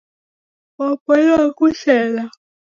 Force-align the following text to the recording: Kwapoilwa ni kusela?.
Kwapoilwa 0.75 1.35
ni 1.43 1.49
kusela?. 1.57 2.23